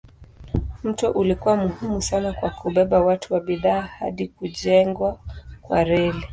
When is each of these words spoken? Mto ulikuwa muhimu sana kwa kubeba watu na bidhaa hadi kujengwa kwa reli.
Mto 0.83 1.11
ulikuwa 1.11 1.55
muhimu 1.57 2.01
sana 2.01 2.33
kwa 2.33 2.49
kubeba 2.49 3.01
watu 3.01 3.33
na 3.33 3.39
bidhaa 3.39 3.81
hadi 3.81 4.27
kujengwa 4.27 5.19
kwa 5.61 5.83
reli. 5.83 6.23